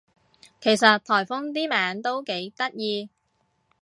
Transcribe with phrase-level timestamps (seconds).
[0.59, 3.07] 其實颱風啲名都幾得意